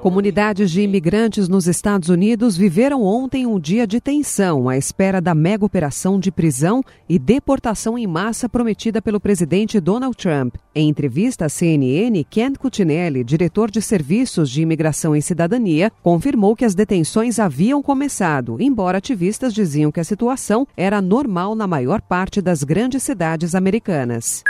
Comunidades 0.00 0.70
de 0.70 0.80
imigrantes 0.80 1.48
nos 1.48 1.66
Estados 1.66 2.08
Unidos 2.08 2.56
viveram 2.56 3.02
ontem 3.02 3.46
um 3.46 3.60
dia 3.60 3.86
de 3.86 4.00
tensão 4.00 4.68
à 4.68 4.76
espera 4.76 5.20
da 5.20 5.34
mega 5.34 5.64
operação 5.64 6.18
de 6.18 6.32
prisão 6.32 6.82
e 7.08 7.18
deportação 7.18 7.98
em 7.98 8.06
massa 8.06 8.48
prometida 8.48 9.02
pelo 9.02 9.20
presidente 9.20 9.78
Donald 9.78 10.16
Trump. 10.16 10.54
Em 10.74 10.88
entrevista 10.88 11.44
à 11.44 11.48
CNN, 11.48 12.24
Ken 12.30 12.54
Cuccinelli, 12.54 13.22
diretor 13.22 13.70
de 13.70 13.82
serviços 13.82 14.50
de 14.50 14.62
imigração 14.62 15.14
e 15.14 15.20
cidadania, 15.20 15.92
confirmou 16.02 16.56
que 16.56 16.64
as 16.64 16.74
detenções 16.74 17.38
haviam 17.38 17.82
começado, 17.82 18.56
embora 18.60 18.98
ativistas 18.98 19.52
diziam 19.52 19.92
que 19.92 20.00
a 20.00 20.04
situação 20.04 20.66
era 20.76 21.02
normal 21.02 21.54
na 21.54 21.66
maior 21.66 22.00
parte 22.00 22.40
das 22.40 22.62
grandes 22.62 23.02
cidades 23.02 23.54
americanas. 23.54 24.42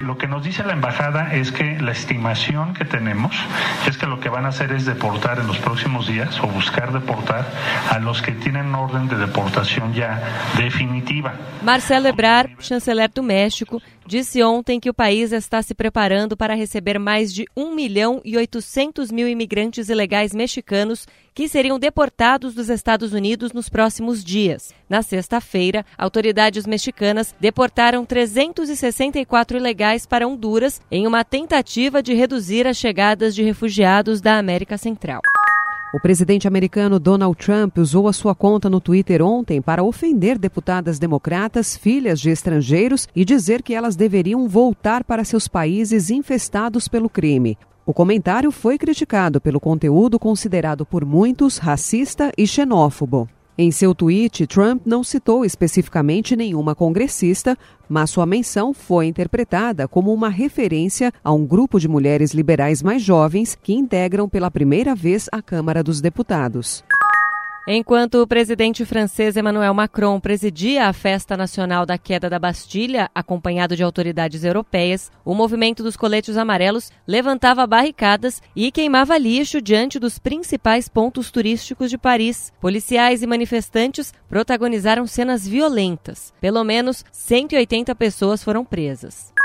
Lo 0.00 0.16
que 0.16 0.28
nos 0.28 0.44
dice 0.44 0.62
la 0.62 0.74
embajada 0.74 1.34
es 1.34 1.50
que 1.50 1.80
la 1.80 1.90
estimación 1.90 2.72
que 2.72 2.84
tenemos 2.84 3.34
es 3.88 3.98
que 3.98 4.06
lo 4.06 4.20
que 4.20 4.28
van 4.28 4.44
a 4.44 4.50
hacer 4.50 4.70
es 4.70 4.86
deportar 4.86 5.40
en 5.40 5.48
los 5.48 5.58
próximos 5.58 6.06
días 6.06 6.38
o 6.38 6.46
buscar 6.46 6.92
deportar 6.92 7.44
a 7.90 7.98
los 7.98 8.22
que 8.22 8.30
tienen 8.30 8.72
orden 8.76 9.08
de 9.08 9.16
deportación 9.16 9.92
ya 9.94 10.22
definitiva. 10.56 11.34
Marcelo 11.64 12.10
chanceler 12.60 13.10
do 13.12 13.24
México, 13.24 13.82
disse 14.08 14.42
ontem 14.42 14.80
que 14.80 14.88
o 14.88 14.94
país 14.94 15.32
está 15.32 15.60
se 15.60 15.74
preparando 15.74 16.34
para 16.34 16.54
receber 16.54 16.98
mais 16.98 17.32
de 17.32 17.44
1 17.54 17.74
milhão 17.74 18.22
e 18.24 18.38
800 18.38 19.12
mil 19.12 19.28
imigrantes 19.28 19.90
ilegais 19.90 20.34
mexicanos 20.34 21.06
que 21.34 21.46
seriam 21.46 21.78
deportados 21.78 22.54
dos 22.54 22.70
Estados 22.70 23.12
Unidos 23.12 23.52
nos 23.52 23.68
próximos 23.68 24.24
dias. 24.24 24.72
Na 24.88 25.02
sexta-feira, 25.02 25.84
autoridades 25.96 26.66
mexicanas 26.66 27.34
deportaram 27.38 28.04
364 28.06 29.58
ilegais 29.58 30.06
para 30.06 30.26
Honduras 30.26 30.80
em 30.90 31.06
uma 31.06 31.22
tentativa 31.22 32.02
de 32.02 32.14
reduzir 32.14 32.66
as 32.66 32.78
chegadas 32.78 33.34
de 33.34 33.42
refugiados 33.42 34.22
da 34.22 34.38
América 34.38 34.78
Central. 34.78 35.20
O 35.90 35.98
presidente 35.98 36.46
americano 36.46 37.00
Donald 37.00 37.34
Trump 37.38 37.78
usou 37.78 38.08
a 38.08 38.12
sua 38.12 38.34
conta 38.34 38.68
no 38.68 38.78
Twitter 38.78 39.22
ontem 39.22 39.62
para 39.62 39.82
ofender 39.82 40.38
deputadas 40.38 40.98
democratas, 40.98 41.78
filhas 41.78 42.20
de 42.20 42.28
estrangeiros, 42.28 43.08
e 43.16 43.24
dizer 43.24 43.62
que 43.62 43.72
elas 43.72 43.96
deveriam 43.96 44.46
voltar 44.46 45.02
para 45.02 45.24
seus 45.24 45.48
países 45.48 46.10
infestados 46.10 46.88
pelo 46.88 47.08
crime. 47.08 47.56
O 47.86 47.94
comentário 47.94 48.50
foi 48.50 48.76
criticado 48.76 49.40
pelo 49.40 49.58
conteúdo 49.58 50.18
considerado 50.18 50.84
por 50.84 51.06
muitos 51.06 51.56
racista 51.56 52.30
e 52.36 52.46
xenófobo. 52.46 53.26
Em 53.60 53.72
seu 53.72 53.92
tweet, 53.92 54.46
Trump 54.46 54.82
não 54.86 55.02
citou 55.02 55.44
especificamente 55.44 56.36
nenhuma 56.36 56.76
congressista, 56.76 57.58
mas 57.88 58.08
sua 58.08 58.24
menção 58.24 58.72
foi 58.72 59.06
interpretada 59.06 59.88
como 59.88 60.14
uma 60.14 60.28
referência 60.28 61.12
a 61.24 61.32
um 61.32 61.44
grupo 61.44 61.80
de 61.80 61.88
mulheres 61.88 62.32
liberais 62.32 62.84
mais 62.84 63.02
jovens 63.02 63.58
que 63.60 63.72
integram 63.74 64.28
pela 64.28 64.48
primeira 64.48 64.94
vez 64.94 65.28
a 65.32 65.42
Câmara 65.42 65.82
dos 65.82 66.00
Deputados. 66.00 66.84
Enquanto 67.70 68.22
o 68.22 68.26
presidente 68.26 68.82
francês 68.86 69.36
Emmanuel 69.36 69.74
Macron 69.74 70.18
presidia 70.18 70.86
a 70.86 70.92
festa 70.94 71.36
nacional 71.36 71.84
da 71.84 71.98
queda 71.98 72.30
da 72.30 72.38
Bastilha, 72.38 73.10
acompanhado 73.14 73.76
de 73.76 73.82
autoridades 73.82 74.42
europeias, 74.42 75.12
o 75.22 75.34
movimento 75.34 75.82
dos 75.82 75.94
coletes 75.94 76.38
amarelos 76.38 76.90
levantava 77.06 77.66
barricadas 77.66 78.40
e 78.56 78.72
queimava 78.72 79.18
lixo 79.18 79.60
diante 79.60 79.98
dos 79.98 80.18
principais 80.18 80.88
pontos 80.88 81.30
turísticos 81.30 81.90
de 81.90 81.98
Paris. 81.98 82.54
Policiais 82.58 83.22
e 83.22 83.26
manifestantes 83.26 84.14
protagonizaram 84.30 85.06
cenas 85.06 85.46
violentas. 85.46 86.32
Pelo 86.40 86.64
menos 86.64 87.04
180 87.12 87.94
pessoas 87.94 88.42
foram 88.42 88.64
presas. 88.64 89.36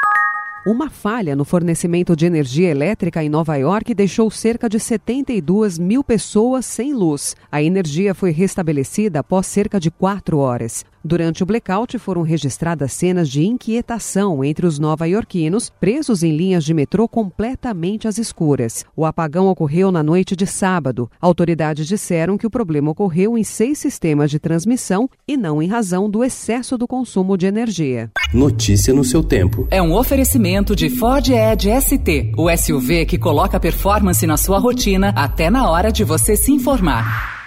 Uma 0.65 0.89
falha 0.89 1.35
no 1.35 1.43
fornecimento 1.43 2.15
de 2.15 2.25
energia 2.25 2.69
elétrica 2.69 3.21
em 3.21 3.27
Nova 3.27 3.57
York 3.57 3.93
deixou 3.93 4.31
cerca 4.31 4.69
de 4.69 4.79
72 4.79 5.77
mil 5.77 6.01
pessoas 6.05 6.65
sem 6.65 6.93
luz. 6.93 7.35
A 7.51 7.61
energia 7.61 8.15
foi 8.15 8.31
restabelecida 8.31 9.19
após 9.19 9.45
cerca 9.45 9.77
de 9.77 9.91
quatro 9.91 10.37
horas. 10.37 10.85
Durante 11.05 11.43
o 11.43 11.45
blackout 11.45 11.99
foram 11.99 12.21
registradas 12.21 12.93
cenas 12.93 13.27
de 13.27 13.43
inquietação 13.43 14.41
entre 14.41 14.65
os 14.65 14.79
nova-iorquinos 14.79 15.69
presos 15.69 16.23
em 16.23 16.33
linhas 16.33 16.63
de 16.63 16.73
metrô 16.73 17.09
completamente 17.09 18.07
às 18.07 18.17
escuras. 18.17 18.85
O 18.95 19.05
apagão 19.05 19.47
ocorreu 19.47 19.91
na 19.91 20.01
noite 20.01 20.33
de 20.33 20.47
sábado. 20.47 21.11
Autoridades 21.19 21.87
disseram 21.87 22.37
que 22.37 22.47
o 22.47 22.49
problema 22.49 22.91
ocorreu 22.91 23.37
em 23.37 23.43
seis 23.43 23.79
sistemas 23.79 24.31
de 24.31 24.39
transmissão 24.39 25.09
e 25.27 25.35
não 25.35 25.61
em 25.61 25.67
razão 25.67 26.09
do 26.09 26.23
excesso 26.23 26.77
do 26.77 26.87
consumo 26.87 27.37
de 27.37 27.47
energia. 27.47 28.09
Notícia 28.33 28.93
no 28.93 29.03
seu 29.03 29.21
tempo. 29.21 29.67
É 29.69 29.81
um 29.81 29.93
oferecimento 29.93 30.73
de 30.73 30.89
Ford 30.89 31.27
Edge 31.27 31.69
ST, 31.81 32.31
o 32.37 32.49
SUV 32.55 33.05
que 33.05 33.17
coloca 33.17 33.59
performance 33.59 34.25
na 34.25 34.37
sua 34.37 34.57
rotina 34.57 35.09
até 35.17 35.49
na 35.49 35.69
hora 35.69 35.91
de 35.91 36.05
você 36.05 36.37
se 36.37 36.53
informar. 36.53 37.42